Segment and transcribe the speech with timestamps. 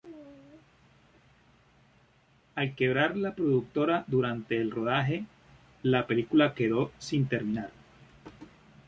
[2.63, 5.25] Al quebrar la productora durante el rodaje,
[5.83, 7.69] la película quedó sin terminar.